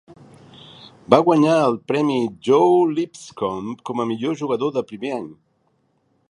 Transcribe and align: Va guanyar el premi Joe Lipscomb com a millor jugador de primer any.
Va 1.13 1.19
guanyar 1.27 1.57
el 1.65 1.77
premi 1.91 2.15
Joe 2.47 2.79
Lipscomb 2.95 3.85
com 3.91 4.03
a 4.05 4.07
millor 4.13 4.41
jugador 4.41 4.75
de 4.79 4.85
primer 4.95 5.15
any. 5.21 5.29